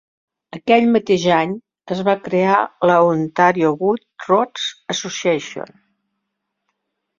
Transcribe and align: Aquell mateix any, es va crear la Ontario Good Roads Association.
Aquell 0.57 0.85
mateix 0.93 1.25
any, 1.39 1.53
es 1.97 2.01
va 2.07 2.15
crear 2.29 2.57
la 2.93 2.97
Ontario 3.11 3.71
Good 3.83 4.09
Roads 4.33 4.67
Association. 4.97 5.81